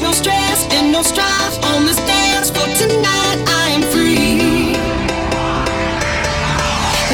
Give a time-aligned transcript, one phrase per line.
[0.00, 3.38] No stress and no strife on this dance tonight.
[3.46, 4.72] I am free.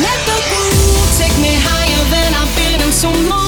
[0.06, 3.45] Let the groove take me higher than I've been in so long.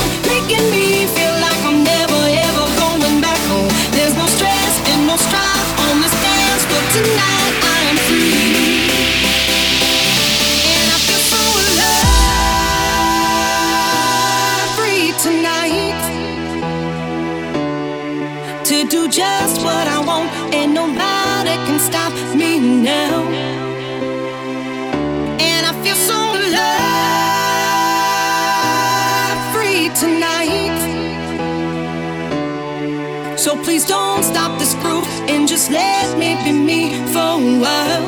[37.58, 38.07] Wow.